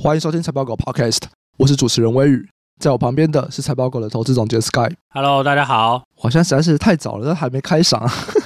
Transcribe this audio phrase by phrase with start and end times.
[0.00, 1.22] 欢迎收听财报狗 Podcast，
[1.56, 2.48] 我是主持人威宇，
[2.80, 4.88] 在我旁边的是财报狗的投资总监 Sky。
[5.12, 6.04] Hello，大家好。
[6.16, 8.00] 好像实在是太早了，但还没开嗓。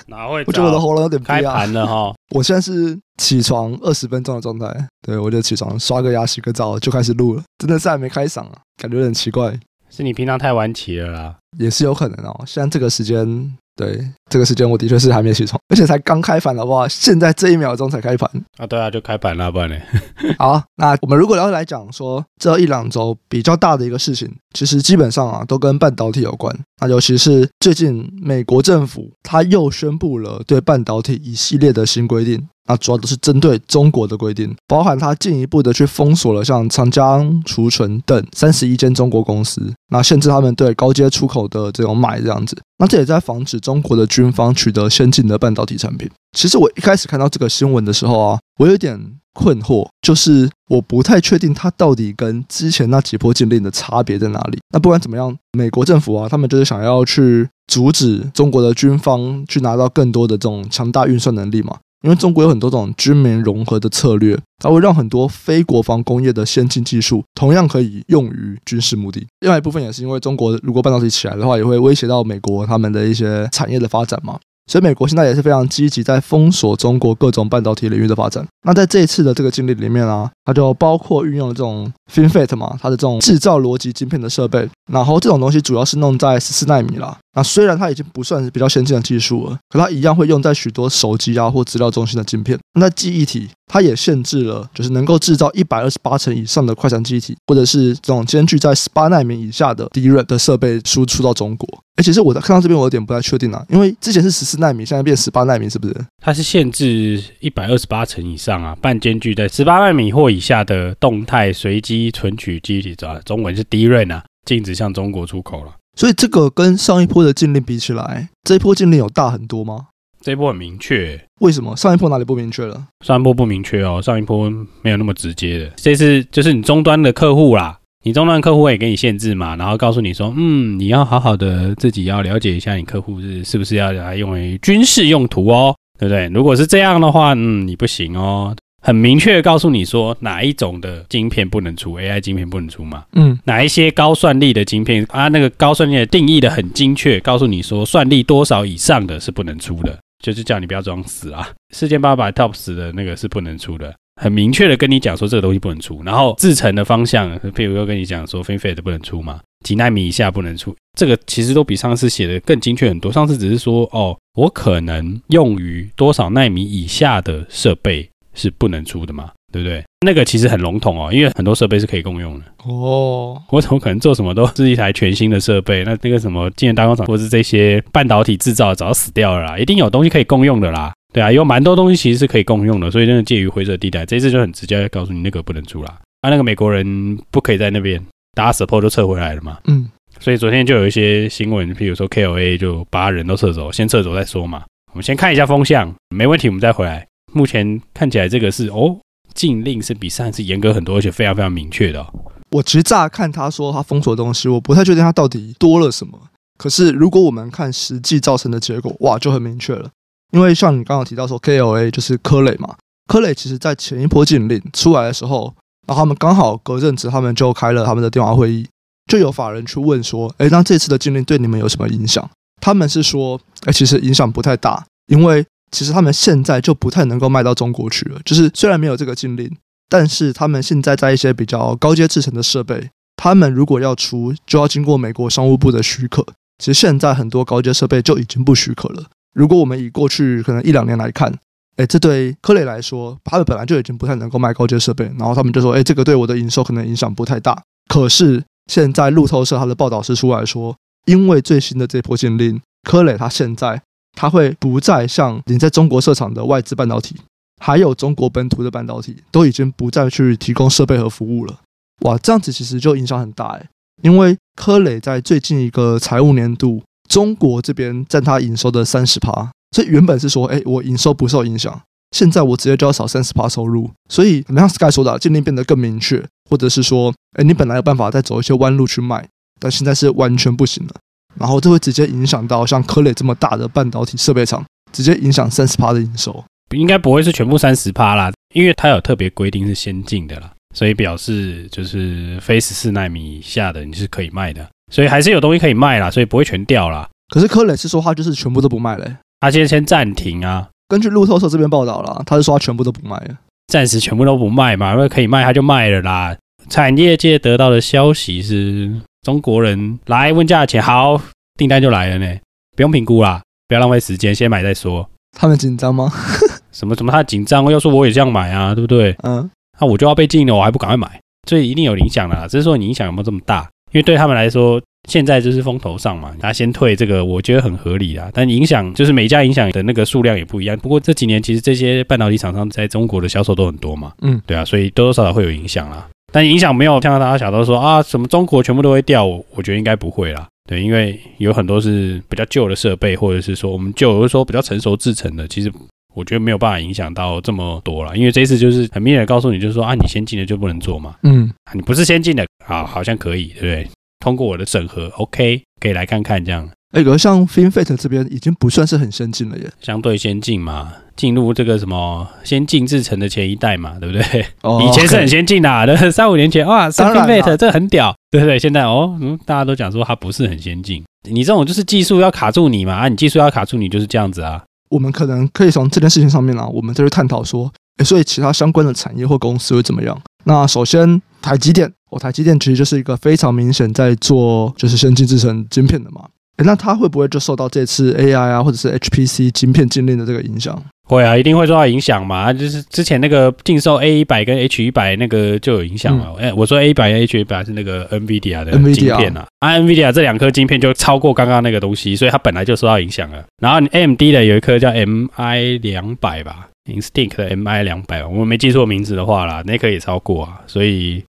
[0.06, 0.42] 哪会？
[0.46, 2.14] 我觉得我的喉咙有点开盘了哈。
[2.30, 4.66] 我现在是起床二十分钟的状态，
[5.02, 9.54] 对，我就起床刷个牙、洗个澡就开始录了，真的是还没开嗓啊，感觉有点奇怪。
[9.90, 12.44] 是你平常太晚起了啦，也是有可能哦。
[12.46, 13.58] 现在这个时间。
[13.74, 13.98] 对，
[14.28, 16.86] 这个时间我的确是还没起床，而且才刚开盘，好不好？
[16.86, 18.66] 现在这一秒钟才开盘啊！
[18.66, 19.76] 对啊，就开盘了，不然呢？
[20.38, 26.54] 好，那我们如果要来讲说这一两周比较大的一个事情，其实基本上啊都跟半导体有关。
[26.80, 32.48] 那尤其是最近美国政府他又宣布了对半导体一系列的新规定。
[32.68, 46.08] 那主要都是针对中国的规定，包含它进一步的去封锁了像长江储存等三十一间中国公司，那限制他们对高阶出口的这种买这样子，那这也在防止中国的军方取得先进的半导体产品。
[46.36, 48.98] 其实我一开始看到这个新闻的时候啊，我有点
[49.34, 54.58] 困惑，就是我不太确定它到底跟之前那几波禁令的差别在哪里。
[54.72, 61.76] 那不管怎么样，美国政府啊，他们就是想要去阻止中国的军方去拿到更多的这种强大运算能力嘛。
[62.02, 69.26] 因为中国有很多种军民融合的策略，它会让很多非国防工业的先进技术同样可以用于军事目的。
[69.40, 74.38] 另外一部分也是因为中国如果半导体起来的话，也会威胁到美国他们的一些产业的发展嘛。
[74.70, 78.46] 所以美国现在也是非常积极在封锁中国各种半导体领域的发展。
[78.64, 87.18] 那在这一次的这个经历里面啊，它就包括运用了这种 FinFET 嘛，它的这种制造逻辑晶片的设备，然后这种东西主要是弄在十四奈米啦。
[87.34, 92.58] 那虽然它已经不算是比较先进的技术了，可它一样会用在许多手机啊或资料中心的晶片。
[92.78, 101.66] 那记忆体它也限制了，就是能够制造一百二十八层以上的快闪记忆体，或者是这种间距在十八纳米以下的 DRAM 的设备输出到中国。
[101.96, 105.94] 而且是我在看到这边我有点不太确定啊，因为之前是十四纳米，现在变十八纳米，是不是？
[106.22, 115.72] 它是限制一百二十八层以上啊，半间距在十八纳米或以下的动态随机存取记忆体，中文是 DRAM 啊，禁止向中国出口了。
[115.96, 119.88] 所以这个跟上一波的禁令比起来，这一波禁令有大很多吗？
[120.20, 121.76] 这一波很明确，为什么？
[121.76, 122.86] 上一波哪里不明确了？
[123.04, 124.48] 上一波不明确哦，上一波
[124.80, 125.70] 没有那么直接的。
[125.76, 136.28] 这次就是你终端的客户啦，你终端客户也给你限制嘛，然后告诉你说，嗯，你要好好的自己要了解一下，你客户是是不是要来用于军事用途哦，对不对？
[136.28, 138.54] 如果是这样的话，嗯，你不行哦。
[138.84, 143.04] 很明确的告诉你说哪一种的晶片不能出，AI 晶片不能出嘛？
[143.12, 145.28] 嗯，哪一些高算力的晶片啊？
[145.28, 151.48] 那个高算力的定义的很精确，告诉你说算力多少以上的是不能出的，就是叫你不要装死啊。
[151.72, 156.02] 四千八百 TOPS 的那个是不能出的，很明确的跟你讲说这个东西不能出。
[156.04, 163.12] 然后制程的方向，譬如又跟你讲说 FinFET 不能出嘛，几纳米以下不能出，这个其实都比上次写的更精确很多。
[163.12, 168.08] 上次只是说哦，我可能用于多少纳米以下的设备。
[168.34, 169.84] 是不能出的嘛，对不对？
[170.04, 173.40] 那个其实很笼统哦，因为很多设备是可以共用的哦。
[173.50, 175.84] 我怎么可能做什么都是一台全新的设备？
[175.84, 180.92] 那那个什么晶圆代工厂或是这些半导体制造早就死掉了啦，一定有东西可以共用的啦。
[181.12, 184.06] 对啊，有蛮多东西其实是可以共用的，所以真的介于灰色地带。
[184.06, 185.98] 这次就很直接告诉你那个不能出啦。
[186.22, 188.02] 啊，那个美国人不可以在那边，
[188.34, 189.58] 大家 support 都撤回来了嘛。
[189.66, 194.62] 嗯，所以昨天就有一些新闻，譬如说 KLA 就把人都撤走，先撤走再说嘛。
[194.92, 197.06] 我们先看一下风向，没问题，我们再回来。
[197.32, 198.98] 目前看起来，这个是哦，
[199.34, 202.06] 禁令是比上一次严格很多，而且非常非常明确的。
[202.50, 206.18] 我其实乍看他说他封锁的东西，我不太确定他到底多了什么。
[206.58, 209.90] 可是如果我们看实际造成的结果，哇，就很明确了。
[210.32, 212.76] 因为像你刚刚提到说，KLA 就是科磊嘛，
[213.06, 215.54] 科磊其实在前一波禁令出来的时候，
[215.86, 218.66] 然后他们刚好隔阵子，他们就开了他们的电话会议，
[219.10, 222.28] 就有法人去问说，哎，那这次的禁令对你们有什么影响？
[222.60, 225.44] 他们是说，哎，其实影响不太大，因为。
[225.72, 228.20] 其实他们现在就不太能够卖到中国去了。
[228.24, 229.50] 就是虽然没有这个禁令，
[229.88, 236.24] 但是他们现在在一些比较高阶制程的设备，他们如果要出，就要经过美国商务部的许可。
[236.58, 239.06] 其实现在很多高阶设备就已经不许可了。
[239.34, 241.32] 如果我们以过去可能一两年来看，
[241.76, 247.62] 哎，这对科磊来说，他们本来就已经不太能够卖高阶设备，然后他们就说，哎，这个对我的营收可能影响不太大。
[247.88, 250.76] 可是现在路透社他的报道是出来说，
[251.06, 253.82] 因为最新的这波禁令，科磊他现在。
[254.12, 257.16] 它会不再像你在中国设厂的外资半导体，
[257.60, 261.60] 还有中国本土的半导体，都已经不再去提供设备和服务了。
[262.00, 263.68] 哇，这样子其实就影响很大诶，
[264.02, 271.80] 因为科磊在最近一个财务年度，中国这边占它营收的三十趴，所以原本是说，哎，我营收不受影响，
[272.10, 273.90] 现在我直接就要少三十趴收入。
[274.08, 279.28] 所以，像 Sky 说的，禁令变得更明确，或者是说，哎，你本来有办法再走一些弯路去卖，
[279.60, 280.96] 但现在是完全不行了。
[281.38, 286.44] 然后这会直接影响到像科磊这么大的半导体设备厂，直接影响三十趴的营收。
[286.74, 290.50] 应该不会是全部三十趴啦，因为它有特别规定是先进的啦。
[290.74, 297.06] 所以表示就是非十四纳米以下的你是可以卖的，所以还是有东西可以卖啦，所以不会全掉啦。
[297.28, 300.68] 可是柯磊是说他就是全部都不卖嘞，他现在先暂停啊。
[300.88, 303.36] 根据路透社这边报道啦，他是说他全部都不卖了，
[303.66, 306.34] 暂时全部都不卖嘛，因为可以卖他就卖了啦。
[306.68, 308.90] 产业界得到的消息是，
[309.22, 311.20] 中国人来问价钱，好，
[311.56, 312.38] 订单就来了呢，
[312.76, 315.08] 不用评估啦，不要浪费时间，先买再说。
[315.38, 316.12] 他们紧张吗？
[316.72, 317.12] 什么什么？
[317.12, 317.70] 他紧张？
[317.70, 319.14] 要说我也这样买啊，对不对？
[319.22, 319.48] 嗯，
[319.80, 321.20] 那我就要被禁了，我还不赶快买？
[321.48, 323.68] 所以一定有影响的，只是说你影响有没有这么大？
[323.92, 328.30] 因为对他们来说，现在就是风头上嘛，他先退这个，我觉得很合理啊。
[328.32, 330.76] 但影响就是每家影响的那个数量也不一样。
[330.78, 336.08] 不过这几年其实这些半导体厂商在中国的销售都很多嘛，嗯，对啊，所以多多少少会有影响啦。
[336.32, 340.48] 但影响没有像大家想到说啊，什么中国全部都会掉，我我觉得应该不会啦。
[340.68, 345.70] 对，因为有很多是比较旧的设备，或者是说我们旧，或者说比较成熟制成的，其实
[346.14, 348.16] 我觉得没有办法影响到这么多了。
[348.16, 353.88] 因为这一次就是很明显的告诉你，就是说啊，你先进的就不能做嘛，嗯，你不是先进的啊，好像可以，对不对？
[354.20, 356.68] 通过我的审核，OK，可以来看看这样。
[356.92, 364.46] 哎，可是像 FinFET 这边已经不算是很先进了耶，相对先进嘛，进入这个什么先进制程的前一代嘛，对不对？
[364.62, 368.58] 哦， 以前是很先进的，三五年前哇，三 FinFET 这很屌，对不对？
[368.58, 374.62] 现在哦，嗯，大家都讲说它不是很先进，你这种就是技术要卡住你嘛，啊，你技术要卡住你就是这样子啊。
[374.90, 380.20] 我们可能可以从这件事情上面啊，我们再去探讨说，哎，所以其他相关的产业或公司会怎么样？
[380.44, 386.26] 那首先台积电，哦，台积电其实就是一个非常明显在做就是先进制程晶片的嘛。
[386.58, 390.82] 诶，那它会不会就受到这次 AI 啊，或者是 HPC 晶片禁令的这个影响？
[391.08, 392.52] 会啊，一定会受到影响嘛。
[392.52, 396.34] 就是之前那个禁售 A 一百跟 H 一百那个就有影响了。
[396.38, 403.44] 哎、嗯，我说 A 一百跟 H 一百是那个 NVIDIA 的晶片啊，啊，NVIDIA 这两颗晶片就超过刚刚那个东西，所以它本来就受到影响了。
[403.60, 410.60] 然后 AMD 的有一颗叫 MI 两百吧，Instinct 的 MI 两百，我们没记错名字的话啦，那颗也超过啊。
[410.66, 411.24] 所以，哎，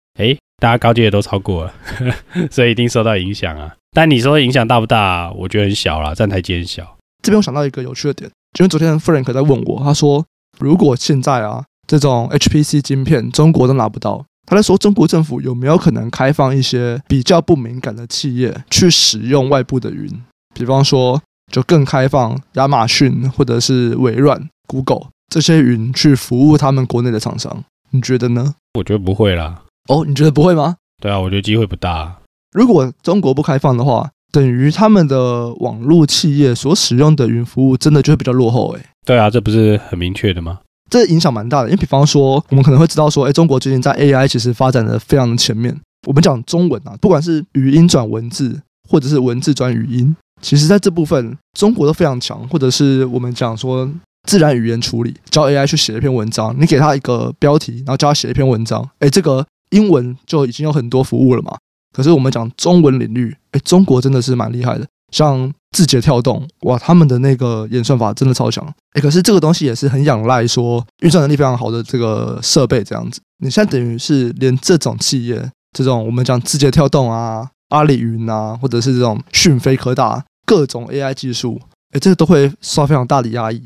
[0.59, 1.73] 大家高阶的都超过了，
[2.51, 3.75] 所以一定受到影响啊。
[3.93, 5.33] 但你说影响大不大？
[5.33, 6.97] 我觉得很小啦，站台积很小。
[7.23, 10.25] 这边我想到一个有趣的点，因为昨天 Frank 在问我，他说
[10.59, 20.11] 如果现在啊这种 HPC 晶片中国都拿不到，他在说中国政府有没有可能开放一些比较不敏感的企业去使用外部的云，
[20.55, 21.21] 比方说
[21.53, 27.65] 就更开放亚马逊或者是微软、Google 这些云去服务他们国内的厂商？
[27.91, 28.55] 你觉得呢？
[28.75, 29.63] 我觉得不会啦。
[29.89, 30.77] 哦，你觉得不会吗？
[31.03, 32.19] 对啊，我觉得机会不大。
[32.53, 38.85] 如果中国不开放的话，等于他们的网络企业所使用的云服务真的就会比较落后哎。
[39.07, 40.61] 对啊，这不是很明确的吗？
[40.91, 45.79] 这影响蛮大的，因为比方说，我们可能会知道说，哎，中国最近在 AI 其实发展的非常的前面。
[46.07, 52.47] 我们讲中文啊，不管是语音转文字，或者是文字转语音，其实在这部分中国都非常强。
[52.49, 53.91] 或者是我们讲说
[54.27, 61.57] 自然语言处理，教 AI 去写一篇文章，你给他一个标题，然后教他写一篇文章，哎，这个英文就已经有很多服务了嘛。
[61.93, 64.87] 可是我们讲中文领域，哎，中国真的是蛮厉害的。
[65.11, 68.63] 像字节跳动，哇，他们的那个演算法真的超强。
[68.93, 73.21] 哎，可是这个东西也是很仰赖说运算能力非常好的这个设备这样子。
[73.43, 81.59] 你现在等于是连这种企业，这种我们讲字节跳动啊、阿里云啊，或者是这种讯飞科大各种 AI 技术，
[81.93, 83.63] 哎，这个都会受到非常大的压抑。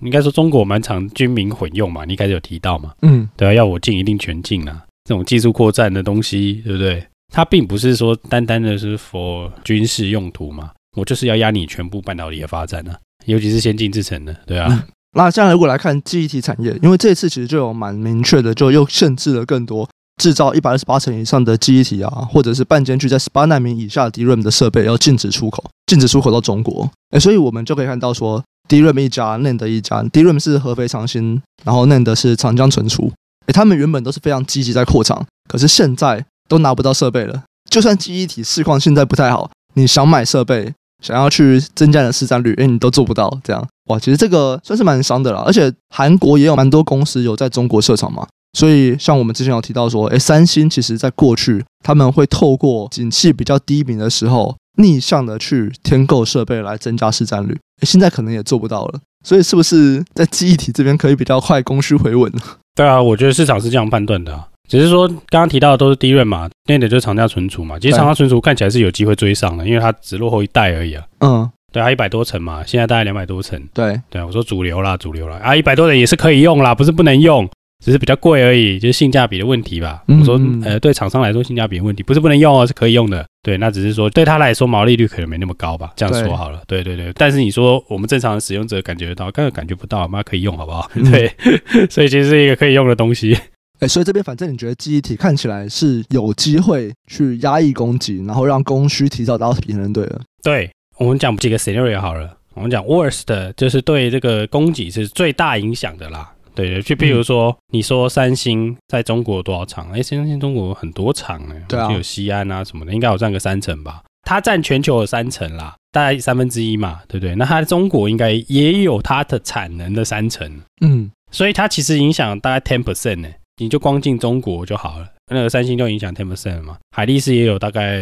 [0.00, 2.92] 应该说中国蛮常军民混用嘛，你一开始有提到嘛？
[3.02, 7.06] 嗯，对啊，要我进一定全进啊，这种技术扩散的东西，对不对？
[7.32, 14.86] 它并不是说单单的是 for 军事用途嘛，我就是要压你全部半导体的发展啊，尤其是先进制程的，对啊。
[15.16, 19.88] 那现在如果来看记忆体产业，因为这次其实就有蛮明确的，就又限制了更多
[20.22, 26.90] 制造一百二十八层以上的记忆体啊，或者是半间距在十八纳米以下的 DRAM 的设备要禁止出口，禁止出口到中国。
[27.10, 33.10] 哎，所以我们就可以看到说，DRAM 一家，NAND 一家，DRAM 是合肥长兴，然后 NAND 是长江存储，
[33.46, 36.24] 哎，他们原本都是非常积极在扩厂，可是现在。
[36.48, 40.72] 都拿不到设备了，就算记忆体市况现在不太好，你想买设备，
[41.02, 43.28] 想要去增加你的市占率，哎，你都做不到。
[43.42, 45.42] 这样哇，其实这个算是蛮伤的啦。
[45.44, 48.24] 而且韩国也有蛮多公司有在中国设厂嘛，
[48.56, 59.00] 所以像我们之前有提到说，哎，三星其实在过去他们会透过景气比较低迷的时候，逆向的去添购设备来增加市占率，哎，现在可能也做不到了。
[59.26, 62.40] 所以是不是在记忆体这边可以比较快供需回稳呢？
[62.76, 64.46] 对啊，我觉得市场是这样判断的啊。
[64.68, 67.76] 只是说，刚刚提到的都是 DRAM 嘛，NAND 就是长江存储嘛。
[67.76, 71.04] 其实长江存储看起来是有机会追上的，因为它只落后一代而已啊。
[71.18, 73.60] 嗯，对啊，一百多层嘛，现在大概两百多层。
[73.74, 77.48] 对，对啊，我说主流啦，主流啦啊，一百多层也是可以用啦，不是不能用，
[77.86, 80.02] 只是比较贵而已，就是性价比的问题吧。
[80.08, 83.24] 我说，呃，对厂商来说性价比的问题，不是不能用哦，是可以用的。
[83.44, 86.60] 对，那只是说对他来说毛利率可能没那么高吧，这样说好了。
[86.66, 90.90] 对对对，但是你说我们正常的使用者感觉得到，根本感觉不到，妈可以用好不好？
[91.12, 91.32] 对，
[91.88, 93.38] 所以其实是一个可以用的东西。
[93.78, 100.20] 哎，所以这边反正你觉得记忆体看起来是有机会去压抑供给，然后让供需提早达到平衡，对了。
[100.42, 106.32] 对，我们讲几个 scenario 好了，我们讲 worst 就是对这个供给是最大影响的啦。
[106.56, 109.88] 对，就比如说，嗯、你说三星在中国多少厂？
[109.92, 114.02] 哎，三星中国很多厂哎，对啊，就有西安啊什么的，应该有占个三成吧？
[114.22, 117.36] 它占全球的三成啦，大概三分之一嘛，对不对？
[117.36, 125.06] 那它中国应该也有它的产能的三成，嗯，所以它其实影响大概 ten percent 呢，你就光进中国就好了。
[125.30, 128.00] 那个三星就影响 ten percent 嘛，海力士也有大概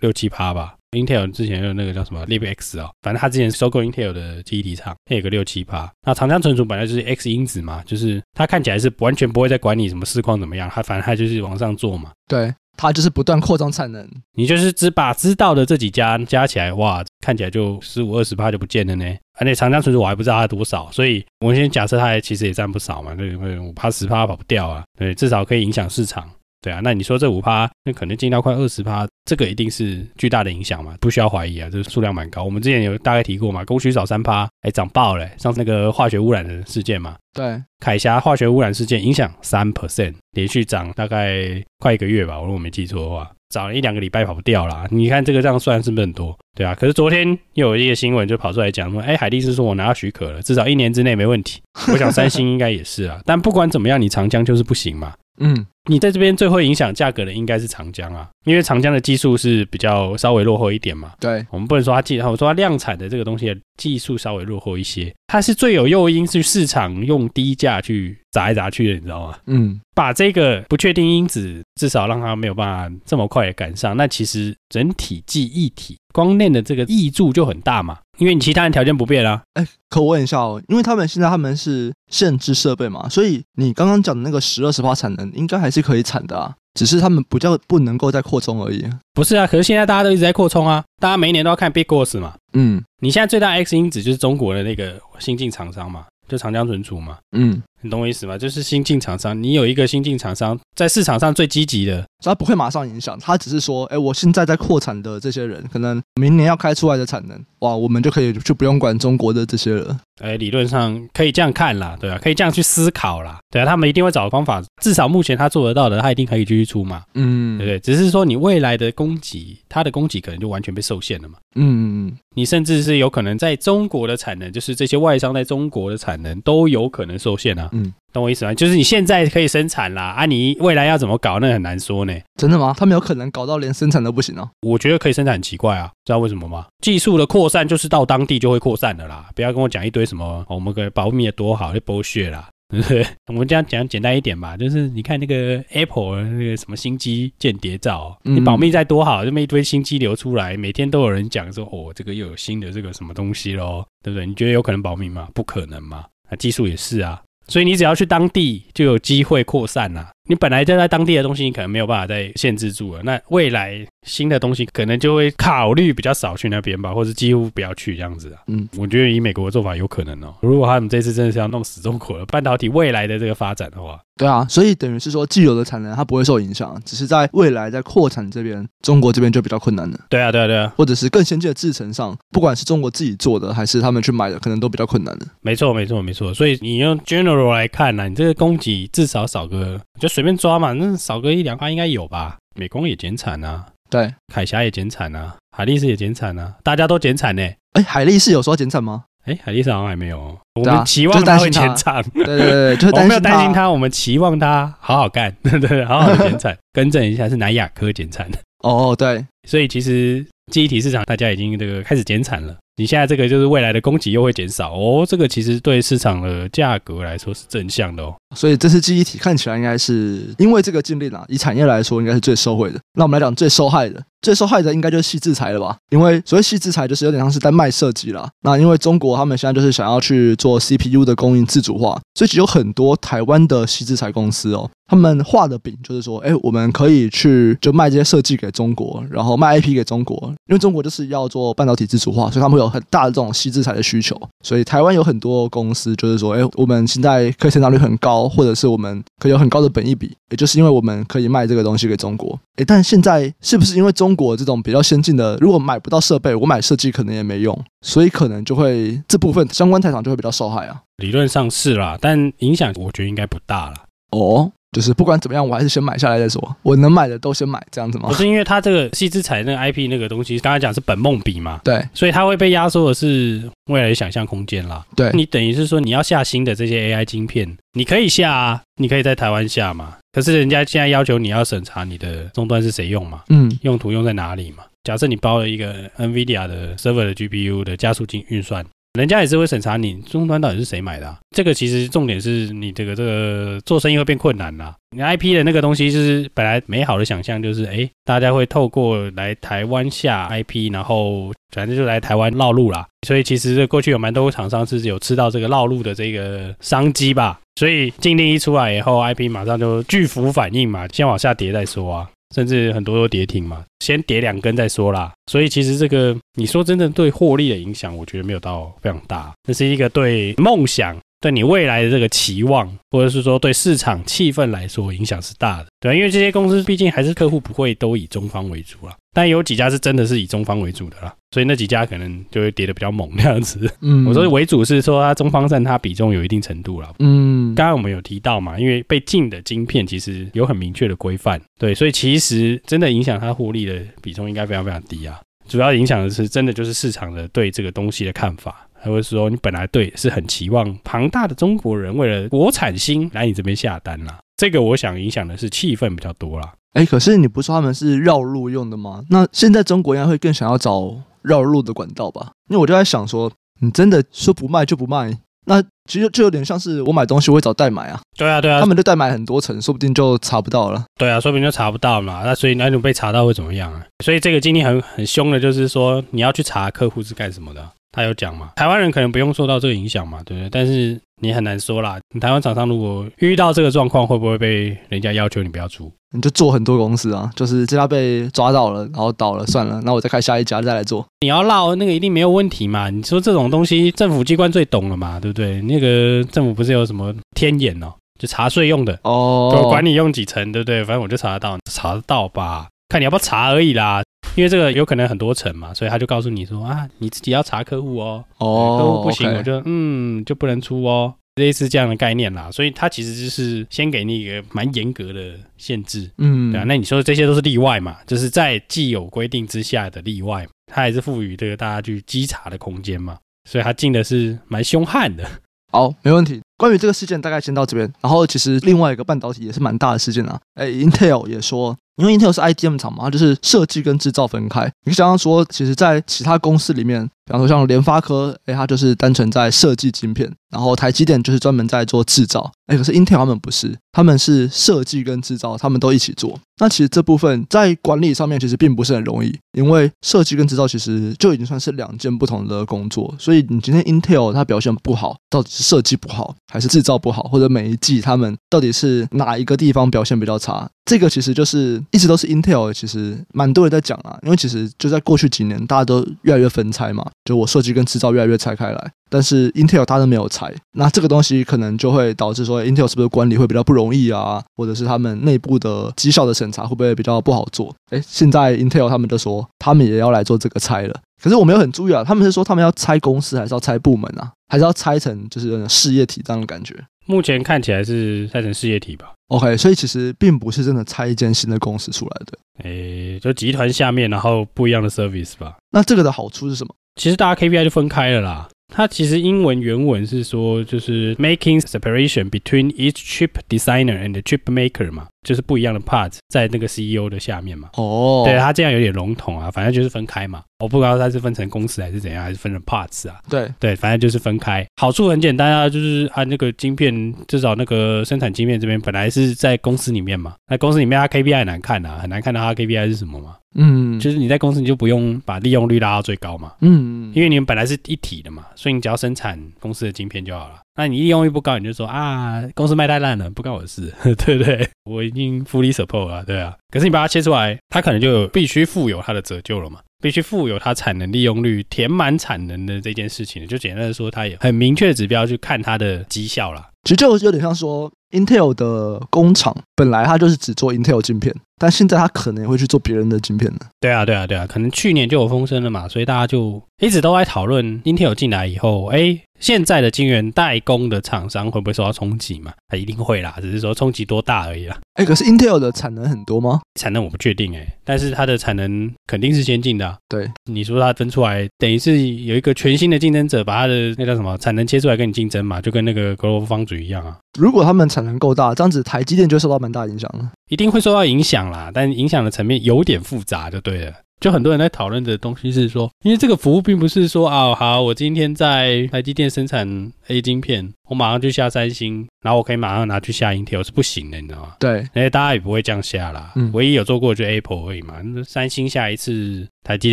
[0.00, 0.74] 六七趴吧。
[0.94, 5.90] Intel 之前有那个叫什么 Libx 哦，反正他之前收购 Intel 的记忆体厂，它有个六七趴。
[6.06, 12.12] 那长江存储本来就是 X 因子嘛，就是它看起来是完全不会再管你什么市况怎么样，它反正它就是往上做嘛。
[12.26, 14.08] 对，它就是不断扩张产能。
[14.34, 19.04] 你就是只把知道的这几家加起来，哇，看起来就十五二十趴就不见了呢。
[19.38, 26.30] 而且长江存储我还不知道它多少，所以我们先假设它其实也占不少嘛，对，五趴十趴跑不掉啊，对，至少可以影响市场。
[26.64, 32.42] 对啊，那你说这五趴，那可能进到快二十趴，这个一定是巨大的影响嘛，不需要怀疑啊，这个数量蛮高。
[32.42, 44.86] 我们之前有大概提过嘛，供需少三趴，哎，涨爆了，上次那个化学污染的事件嘛，对，海峡化学污染事件影响三 percent，连续涨大概快一个月吧，我如果没记错的话，涨了一两个礼拜跑不掉啦。
[44.90, 46.34] 你看这个这样算是不是很多？
[46.56, 51.60] 对啊，可是昨天又有一个新闻就跑出来讲说，哎，海力士说我拿到许可了，至少一年之内没问题。
[51.92, 55.12] 我想三星应该也是啊，但不管怎么样，你长江就是不行嘛。
[55.38, 55.66] 嗯。
[55.90, 61.12] 你在这边最会影响价格的应该是长江啊，因为长江的技术是比较稍微落后一点嘛。
[61.20, 69.36] 对，我们不能说它技，我说它量产的这个东西的技术稍微落后一些，它是最有诱因去市场用低价去砸来砸去的，你知道吗？
[69.48, 77.98] 嗯，把这个不确定因子至少让它没有办法这么快的赶上，那其实整体记忆体光链的这个挹注就很大嘛。
[78.18, 88.84] 因为你其他人条件不变啊，哎，可我问一下哦，因为他们现在他们是限制设备嘛，所以你刚刚讲的那个十二十八产能应该还是可以产的啊，只是他们不叫不能够再扩充而已。
[89.12, 92.34] 不是啊，可是现在大家都一直在扩充啊，大家每一年都要看 Bigboss 嘛。
[92.52, 97.18] 嗯，你现在最大 X 因子就是中国的那个新进厂商嘛，就长江存储嘛。
[97.36, 97.62] 嗯。
[97.84, 98.38] 你懂我意思吗？
[98.38, 110.00] 就是新进厂商，你有一个新进厂商在市场上最积极的，他不会马上影响，他只是说，哎，我现在在扩产的这些人，可能明年要开出来的产能，哇，我们就可以就不用管中国的这些人。
[110.22, 117.80] 哎，理论上可以这样看啦，对啊，可以这样去思考啦，对啊，他们一定会找个方法，至少目前他做得到的，他一定可以继续出嘛，嗯，对不对？
[117.80, 127.92] 只是说你未来的供给，它的供给可能就完全被受限了嘛，嗯嗯嗯，你甚至是有可能在中国的产能，就是这些外商在中国的产能都有可能受限啊，嗯。
[128.12, 128.54] 懂我意思吗？
[128.54, 132.16] 就是你现在可以生产啦，啊，你未来要怎么搞，那很难说呢。
[132.36, 132.72] 真的吗？
[132.78, 134.48] 他们有可能搞到连生产都不行哦。
[134.62, 136.66] 我觉得可以生产很奇怪啊，知道为什么吗？
[136.80, 139.28] 技术的扩散就是到当地就会扩散的啦。
[139.34, 143.04] 不要跟我讲一堆什么，哦、我们可以保密的多好，就剥削啦， 对不对？
[143.26, 154.24] 我们这样讲简单一点吧，就是你看那个 Apple 那个什么新机间谍照，你保密再多好，这么一堆新机流出来，每天都有人讲说，哦，这个又有新的这个什么东西咯，对不对？
[154.24, 155.26] 你觉得有可能保密吗？
[155.34, 156.04] 不可能嘛。
[156.30, 157.20] 那技术也是啊。
[157.46, 160.08] 所以你只要去当地，就有机会扩散呐。
[160.26, 163.02] 你本来就在当地的东西，你可能没有办法再限制住了。
[163.02, 168.40] 那未来新的东西可能就会考虑比较少去那边吧，或者几乎不要去这样子啊。
[168.46, 170.34] 嗯，我觉得以美国的做法有可能哦。
[170.40, 179.98] 如果他们这次真的是要弄死中国了，半导体未来的这个发展的话，对啊，所以等于是说既有的产能它不会受影响，只是在未来在扩产这边，中国这边就比较困难了。
[180.08, 185.26] 对啊，对啊，对啊，或者是更先进的制程上，不管是中国自己做的还是他们去买的，可能都比较困难的。
[185.42, 186.32] 没错，没错，没错。
[186.32, 190.96] 所以你用 general 来看呢，你这个供给至少少个，就随便抓嘛，那。
[190.96, 192.36] 少个一两块应该有吧？
[192.54, 197.42] 美工也减产啊，对，凯霞也减产啊，海力士也减产啊，大家都减产呢。
[197.72, 199.06] 哎，海力士有说减产吗？
[199.24, 200.38] 哎，海力士好像还没有。
[200.54, 206.56] 我们期望他会减产，对对对，就我没有担心他，我们期望他好好干， 对对，好好的减产。
[206.72, 208.38] 更正一下，是南亚科减产的。
[208.60, 212.54] 哦，对，所以其实记忆体市场大家已经这个开始减产了。
[212.76, 218.12] 你现在这个就是未来的供给又会减少哦，这个其实对市场的价格来说是正向的哦。
[218.34, 222.80] 所以这次记忆体看起来应该是因为这个禁令啊，以产业来说应该是最受惠的。
[222.98, 225.76] 那我们来讲最受害的，最受害的应该就是矽制裁了吧？
[225.90, 228.28] 因为所谓矽制裁就是有点像是在卖设计啦。
[228.42, 244.16] 那因为中国他们现在就是想要去做 CPU 的供应自主化，所以其实有很多台湾的矽制裁公司哦，他们画的饼就是说，哎，我们可以去就卖这些设计给中国，然后卖 IP 给中国，因为中国就是要做半导体自主化，所以他们会有很大的这种矽智财的需求。
[244.44, 252.38] 所以台湾有很多公司就是说，哎，我们现在可以成长率很高，或者是我们可以有很高的本益比，也就是因为我们可以卖这个东西给中国。
[252.54, 260.80] 哎，但现在是不是因为中国这种比较先进的，如果买不到设备，我买设计可能也没用，所以可能就会这部分相关台厂就会比较受害啊。
[260.98, 263.74] 理论上是啦，但影响我觉得应该不大啦。
[264.12, 266.56] 哦，就是不管怎么样，我还是先买下来再说。
[266.62, 268.08] 我能买的都先买，这样子吗？
[268.08, 274.84] 不是，因为它这个细之彩那个 IP 那个东西，刚才讲是本梦比嘛，对，所以它会被压缩的是未来的想象空间啦。
[274.96, 279.96] 对，你等于是说你要下新的这些 AI 晶片，你可以下啊，你可以在台湾下嘛。
[280.12, 284.64] 可是人家现在要求你要审查你的终端是谁用嘛，嗯，用途用在哪里嘛？
[284.84, 288.64] 假设你包了一个 NVIDIA 的 server 的 GPU 的加速器运算。
[288.94, 294.72] 人家也是会审查你终端到底是谁买的啊，这个其实重点是你这个这个做生意会变困难啦。
[294.96, 302.86] 你 IP 的那个东西就是本来美好的想象，就是哎，大家会透过来台湾下 IP，然后反正就来台湾绕路啦。
[303.04, 307.40] 所以其实过去有蛮多厂商是有吃到这个绕路的这个商机吧。
[307.56, 312.08] 所以禁令一出来以后，IP 马上就巨幅反应嘛，先往下跌再说啊。
[312.34, 315.12] 甚至很多都跌停嘛，先跌两根再说啦。
[315.30, 319.32] 所以其实这个你说真正对获利的影响，我觉得没有到非常大。
[319.46, 325.66] 这是一个对梦想、对你未来的这个期望，或者是说对市场气氛来说影响是大的。
[325.80, 328.94] 对，因为这些公司毕竟还是客户不会都以中方为主啦。
[329.14, 333.72] 但有几家是真的是以中方为主的啦，所以那几家可能就会跌得比较猛那样子。
[333.80, 336.92] 嗯，我说为主是说它中方占它比重有一定程度啦。
[336.98, 345.20] 嗯，刚刚我们有提到嘛，因为被禁的晶片其实有很明确的规范，对，所以其实真的影响它获利的比重应该非常非常低啊。
[345.46, 356.52] 主要影响的是真的就是市场的对这个东西的看法，还会说你本来对是很期望庞大的中国人为了国产芯来你这边下单啦，这个我想影响的是气氛比较多啦。
[356.74, 359.02] 哎，可是你不说他们是绕路用的吗？
[359.10, 362.32] 那现在中国应该会更想要找绕路的管道吧？
[362.50, 365.16] 因为我就在想说，你真的说不卖就不卖，
[365.46, 368.00] 那其实就有点像是我买东西我会找代买啊。
[368.16, 370.84] 对啊，对啊，他们就代买很多层，说不定就查不到了。
[370.98, 372.22] 对啊，说不定就查不到嘛。
[372.24, 373.86] 那所以那种被查到会怎么样啊？
[374.04, 377.66] 所以这个经历很很凶的，就是说你要去查客户是干什么的。
[377.92, 378.50] 他有讲嘛？
[378.56, 380.50] 台湾人可能不用受到这个影响嘛，对不对？
[380.50, 381.98] 但是你很难说啦。
[382.14, 385.90] 你台湾厂商如果遇到这个状况，会不会被人家要求你不要出？
[386.12, 391.04] 你就做很多公司啊，就是这家被抓到了，然后倒了，算了，那我再开下一家再来做。
[391.22, 392.88] 你要闹那个一定没有问题嘛？
[392.90, 395.60] 你说这种东西，政府机关最懂了嘛，对不对？
[395.62, 400.84] 那个政府不是有什么天眼哦，就查税用的哦，我管你用几层，对不对？
[400.84, 402.68] 反正我就查得到，查得到吧？
[402.88, 404.03] 看你要不要查而已啦。
[404.36, 412.50] 因为这个有可能很多层嘛，所以他就告诉你说啊，你自己要查客户哦，哦，客户不行我就嗯就不能出哦，类似这样的概念啦。
[412.50, 416.64] 所以他其实就是先给你一个蛮严格的限制，嗯，对啊。
[416.66, 423.16] 那你说这些都是例外嘛，就是在既有规定之下的例外，他还是赋予这个大家去稽查的空间嘛，
[423.48, 425.24] 所以他进的是蛮凶悍的。
[425.70, 426.40] 好，没问题。
[426.56, 427.92] 关于这个事件，大概先到这边。
[428.00, 431.76] 然后其实另外一个半导体也是蛮大的事件啊，哎，Intel 也说。
[431.96, 434.68] 因为 Intel 是 IDM 厂嘛，它就是设计跟制造分开。
[434.84, 442.50] 你想想说，其实，在其他公司里面，比方说像联发科，哎，它就是单纯在设计晶片；然后台积电就是专门在做制造。
[442.66, 446.36] 哎，可是 Intel 他们不是，他们是设计跟制造，他们都一起做。
[446.60, 453.14] 那其实这部分在管理上面其实并不是很容易，因为设计跟制造其实就已经算是两件不同的工作。
[453.20, 460.68] 所以你今天 Intel 它表现不好，到底是设计不好，还是制造不好，或者每一季他们到底是哪一个地方表现比较差？
[460.84, 477.74] 这个其实就是一直都是 Intel，其实蛮多人在讲啊，因为其实就在过去几年，大家都越来越分拆嘛，就我设计跟制造越来越拆开来，但是 Intel 它都没有拆，那这个东西可能就会导致说 Intel 是不是管理会比较不容易啊，或者是他们内部的绩效的审查会不会比较不好做？
[477.90, 486.76] 诶，现在 Intel 他们就说他们也要来做这个拆了，可是我没有很注意啊，他们是说他们要拆公司还是要拆部门啊，还是要拆成就是事业体这样的感觉？
[487.06, 489.12] 目前看起来是拆成事业体吧。
[489.26, 495.56] OK，所以其实并不是真的拆一间新的公司出来的，诶，就集团下面然后不一样的 service 吧。
[495.72, 496.72] 那这个的好处是什么？
[496.94, 498.48] 其实大家 KPI 就分开了啦。
[498.72, 507.70] 它其实英文原文是说，就是 making separation between each chip designer and the chip maker 嘛，就是不一样的 parts 在那个 CEO 的下面嘛。
[507.74, 510.42] 哦，对，他这样有点笼统啊，反正就是分开嘛。
[510.60, 513.20] 我不知道他是分成公司还是怎样，还是分成 parts 啊？
[513.28, 514.64] 对对，反正就是分开。
[514.76, 523.36] 好处很简单啊，就是按那个晶片，至少那个生产晶片这边本来是在公司里面嘛，那公司里面它 KPI 很难看啊，很难看到它 KPI 是什么嘛。
[523.56, 530.56] 嗯，就是你在公司你就不用把利用率拉到最高嘛，嗯，因为你们本来是一体的嘛，所以你只要生产公司的晶片就好了。
[530.76, 533.92] 那你利用率不高，你就说啊，公司卖太烂了，不关我的事，
[534.24, 534.68] 对不对？
[534.84, 536.54] 我已经 fully support 了，对啊。
[536.70, 546.68] 可是你把它切出来，它可能就必须负有它的折旧了嘛，必须负有它产能利用率填满产能的这件事情，就简单的说，它也很明确的指标去看它的绩效啦。
[546.82, 553.58] 其实就有点像说，Intel 的工厂本来他就是只做 Intel 晶片，但现在他可能也会去做别人的晶片了。
[553.80, 559.20] 对啊，对啊，对啊，可能去年就有风声了嘛，所以大家就一直都在讨论，Intel 进来以后，哎。
[559.40, 562.52] 现在的晶圆代工的厂商会不会受到冲击嘛？
[562.68, 564.78] 他一定会啦，只是说冲击多大而已啦。
[564.94, 566.60] 哎，可是 Intel 的产能很多吗？
[566.80, 569.98] 产能我不确定哎，但是它的产能肯定是先进的啊。
[570.08, 577.18] 对，你说它分出来，等于是有一个全新的竞争者把它的那叫什么产能切出来跟你竞争嘛，就跟那个 GlobalFoundries 一样啊。
[577.36, 580.28] 如果他们产能够大，这样子台积电就受到蛮大影响的。
[580.50, 583.92] 一定会受到影响啦，但影响的层面有点复杂，就对了。
[584.20, 589.68] 就很多人在讨论的东西是说，因为这个服务并不是说啊，好，我今天在台积电生产
[590.06, 594.54] A 晶片，我马上就下三星，然后我可以马上拿去下 Intel 是不行的，你知道吗？
[594.60, 596.32] 对，因为大家也不会这样下啦。
[596.36, 597.96] 嗯，唯一有做过就 Apple 而已嘛，
[598.26, 599.92] 三星下一次，台积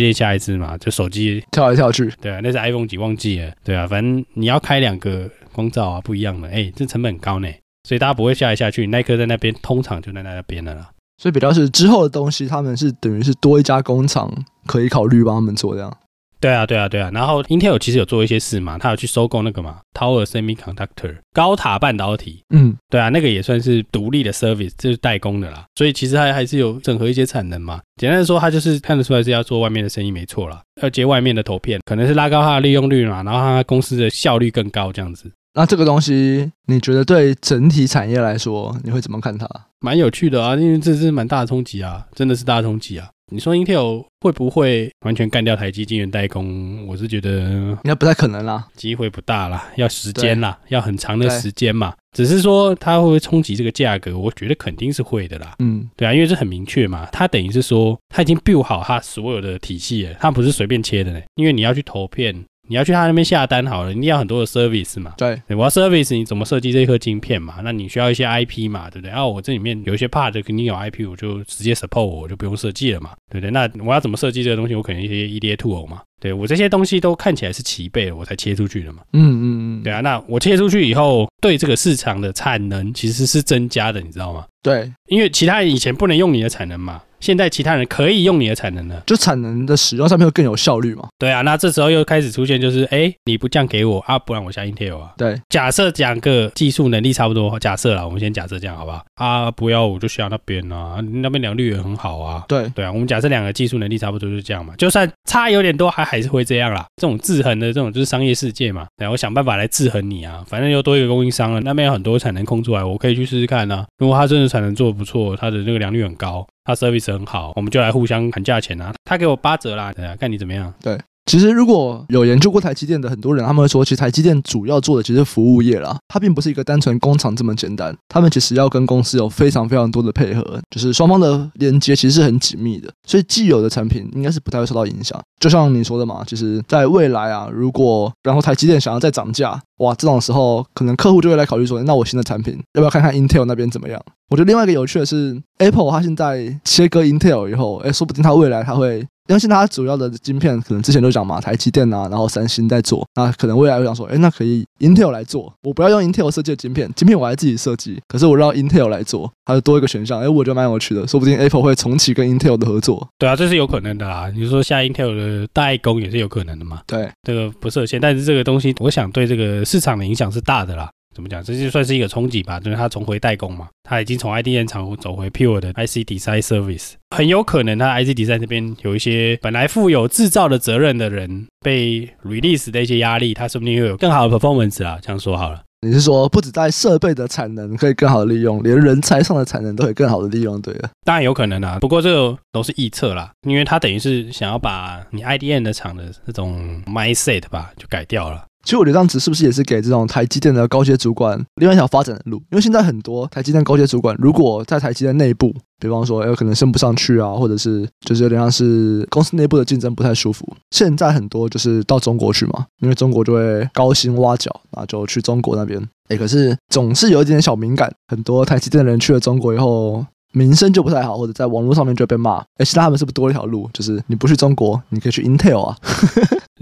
[0.00, 2.10] 电下一次嘛，就手机跳来跳去。
[2.20, 3.52] 对啊，那是 iPhone 几忘记了。
[3.62, 6.48] 对啊，反正你要开两个光照啊，不一样的。
[6.48, 7.48] 哎、欸，这成本很高呢，
[7.84, 8.86] 所以大家不会下来下去。
[8.86, 10.90] 耐克在那边，通常就在那边的啦。
[11.20, 14.32] 所以比较是之后的东西，他们是等于是多一家工厂
[14.66, 15.96] 可以考虑帮他们做这样。
[16.40, 17.08] 对啊，对啊，对啊。
[17.14, 22.42] 然后 Intel 其实有做一些事嘛，他有去收购那个嘛，Tower Semiconductor 高塔半导体。
[22.52, 25.64] 嗯，对啊，那个也算是独立的 service，就是代工的啦。
[25.76, 27.80] 所以其实它还是有整合一些产能嘛。
[28.00, 35.30] 简单的说，它就是看得出来是要做外面的生意没错啦，要接外面的投片，可能是拉高它的利用率嘛，然后它公司的效率更高这样子。
[35.54, 39.46] 那这个东西，你觉得对整体产业来说，你会怎么看它？
[39.80, 43.08] 蛮有趣的啊，因为这是蛮大的冲击啊，真的是大冲击啊。
[43.30, 46.86] 你说 Intel 会不会完全干掉台积晶圆代工？
[46.86, 51.94] 我是觉得应该不太可能啦，机会不大啦，要时间啦，要很长的时间嘛。
[52.14, 54.16] 只是说它会不会冲击这个价格？
[54.16, 55.54] 我觉得肯定是会的啦。
[55.60, 62.44] 嗯，对啊，因为这很明确嘛，它等于是说它已经 build 好它所有的体系了，它不是随便切的呢，因为你要去投片。
[62.72, 65.12] 你要去他那边下单好了，你要很多的 service 嘛？
[65.18, 67.56] 对，我要 service，你怎么设计这一颗晶片嘛？
[67.62, 69.10] 那你需要一些 IP 嘛，对不对？
[69.10, 73.50] 然后我这里面有一些 part 肯定有 IP，我就直接 support，我就不用设计了嘛，对不对？
[73.50, 74.74] 那我要怎么设计这个东西？
[74.74, 79.02] 我可能一些 EDA tool 嘛，对，我这些东西都看起来是齐备了，我才切出去的嘛。
[79.12, 84.46] 嗯嗯嗯，对啊，那我切出去以后，对这个市场的产能其实是增加的，你知道吗？
[84.62, 87.02] 对，因为其他人以前不能用你的产能嘛。
[87.22, 91.08] 现在其他人可以用你的产能了，就产能的使用上面会更有效率嘛？
[91.18, 95.12] 对啊，那这时候又开始出现，就是哎，你不降给我啊，不然我下 Intel 啊。
[95.16, 99.04] 对，假设讲个技术能力差不多，假设啦，我们先假设这样好不好？
[99.14, 102.44] 啊，不要我就需要那边啊，那边良率也很好啊。
[102.48, 106.84] 对对啊，我们假设两个技术能力差不多就是这样嘛，就算差有点多，还还是会这样啦。
[106.96, 113.86] 这种制衡的这种就是商业世界嘛，然后我想办法来制衡你啊，反正又多一个供应商了，那边有很多产能空出来，我可以去试试看啊。
[113.98, 116.44] 如果他真的产能做的不错，他的那个良率很高。
[116.64, 118.94] 他 service 很好，我们就来互相砍价钱啊！
[119.04, 120.72] 他给我八折啦，对啊，看你怎么样。
[120.80, 127.96] 对，其实如果有研究过台积电的很多人，他们会说，其实台积电主要做的其实是服务业啦，它并不是一个单纯工厂这么简单。
[128.08, 135.18] 他们其实要跟公司有非常非常多的配合，就是双方的连接其实是很紧密的，所以既有的产品应该是不太会受到影响。
[135.38, 144.00] 就像你说的嘛，其实在未来啊，如果然后台积电想要再涨价，哇，这种时候可能客户就会来考虑说，那我新的产品要不要看看 Intel 那边怎么样？
[144.28, 163.08] 我觉得另外一个有趣的是，Apple 它现在切割 Intel 以后，哎，说不定它未来它会，因为现在它主要的晶片可能之前都讲嘛，台积电啊，然后三星在做，那可能未来会想说，哎，那可以 Intel 来做，我不要用 Intel 设计的晶片，晶片我还自己设计，可是我让 Intel 来做，它就多一个选项，哎，我觉得蛮有趣的，说不定 Apple 会重启跟 Intel 的合作。
[163.18, 164.30] 对啊，这是有可能的啦。
[164.36, 166.82] 你说下 Intel 的代工也是有可能的嘛？
[166.86, 170.90] 对，这个不设限，但是这个东西，我想对这个市场的影响是大的啦。
[171.14, 171.42] 怎么讲？
[171.42, 184.98] 这就算是一个冲击吧，就是他重回代工嘛，他已经从 IDM 厂走回 Pure 的 IC Design Service，很有可能他 IC Design 这边有一些本来负有制造的责任的人被 release 的一些压力，他说不定又有更好的 performance 啊。
[185.02, 190.60] 这样说好了，你是说不止在设备的产能可以更好的利用，连人才上的产能都可以更好的利用？
[190.62, 198.44] 对啊，当然有可能啊，不过这个都是臆测啦，因为他等于是想要把你 IDM 的厂的这种 mindset 吧，就改掉了。
[198.64, 202.36] 其实我觉得这样子是不是也是给这种台积电的高阶主管另外一条发展的路？
[202.50, 210.46] 因为现在很多台积电高阶主管，如果在台积电内部，比方说有可能升不上去啊，或者是就是有点像是公司内部的竞争不太舒服。
[210.70, 215.82] 现在很多就是到中国去嘛，因为中国就会高薪挖角，那就去中国那边。
[216.08, 220.04] 哎，可是总是有一点点小敏感，很多台积电的人去了中国以后。
[220.34, 222.38] 名声就不太好，或者在网络上面就被骂。
[222.38, 223.68] 哎，其实他们是不是多一条路？
[223.70, 225.76] 就是你不去中国，你可以去 Intel 啊。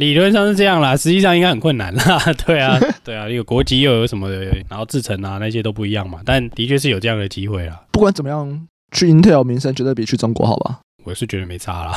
[0.01, 2.19] 理论上是这样啦，实际上应该很困难啦。
[2.47, 6.21] 对啊，对啊，有国籍又有什么的，然后制程啊那些都不一样嘛。
[6.25, 7.83] 但的确是有这样的机会啦。
[7.93, 10.81] 不管怎么样，去 Intel 名声绝对比去中国好吧？
[11.05, 11.93] 我是觉得没差啦，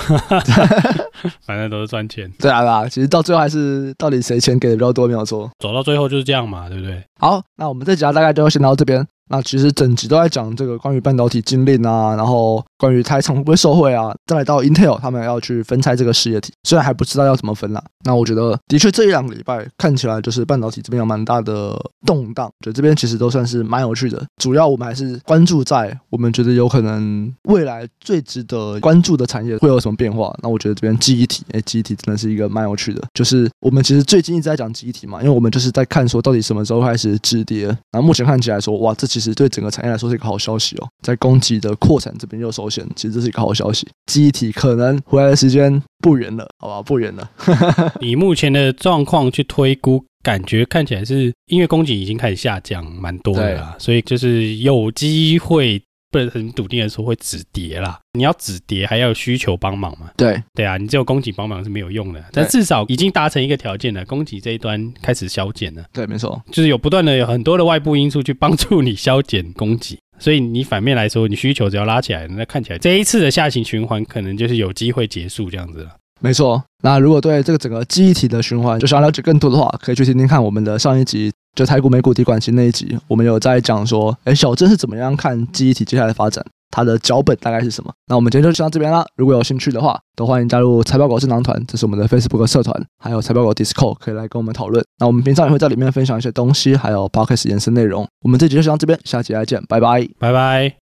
[1.45, 2.31] 反正都是赚钱。
[2.39, 5.49] 对啊，对啊，其实到最后还是到底谁钱给的比较多没有错。
[5.59, 7.01] 走到最后就是这样嘛，对不对？
[7.19, 9.05] 好，那我们这集大概就先到这边。
[9.33, 17.83] 那其实整集都在讲这个关于半导体禁令啊，然后关于台厂会不会受惠啊，再来到 Intel 他们要去分拆这个事业体，虽然还不知道要怎么分啦。
[18.05, 24.23] 那我觉得的确这一两个礼拜看起来就是半导体这边有蛮大的动荡，就这边其实都算是蛮有趣的。
[24.37, 30.31] 主要我们还是关注在我们觉得有可能未来最值得关注的产业会有什么变化。
[30.43, 37.65] 那我觉得这边记忆体，哎，记忆体真的是一个蛮有趣的，就是我们其实最近一直在讲记忆体嘛，因为我们就是在看说到底什么时候开始止跌。
[37.91, 43.87] 然后目前看起来说，哇，这其实对整个产业来说是一个好消息哦，在供给的扩产这边又首选，其实这是一个好消息。
[44.07, 47.29] 记忆体可能回来的时间不远了，好吧，不远了。
[48.01, 55.79] 以目前的状况去推估，感觉看起来是因为供给已经开始下降蛮多的啦，所以就是有机会。
[56.13, 60.11] 不能很笃定的说会止跌啦，你要止跌还要有需求帮忙嘛？
[60.15, 65.83] 对对啊，你只有供给帮忙是没有用的，但至少已经达成一个条件了，供给这一端开始消减了。
[65.91, 75.89] 对，没错，就是有不断的有很多的外部因素去帮助你消减供给， 所以你反面来说，你需求只要拉起来，那看起来这一次的下行循环可能就是有机会结束这样子了。
[76.21, 81.31] 没错，那如果对这个整个记忆体的循环就想要了解更多的话，可以去听听看我们的上一集。
[81.55, 86.43] 就台股、美股、低管期那一集，我们有在讲说，哎，小郑是怎么样看记忆体接下来的发展？
[86.71, 87.93] 它的脚本大概是什么？
[88.07, 89.05] 那我们今天就先到这边啦。
[89.15, 94.83] 如果有兴趣的话，都欢迎加入财报狗智囊团，这是我们的 Facebook 社团，还有财报狗 Discord 可以来跟我们讨论。
[94.97, 98.07] 那我们平常也会在里面分享一些东西，还有 Podcast 延伸内容。
[98.23, 100.77] 我们这集就先到这边，下集再见，拜拜，拜拜。